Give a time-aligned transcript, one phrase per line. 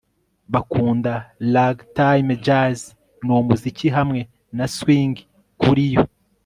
[0.53, 1.13] Bakunda
[1.53, 2.79] ragtime jazz
[3.25, 4.19] numuziki hamwe
[4.57, 5.15] na swing
[5.61, 6.03] kuri yo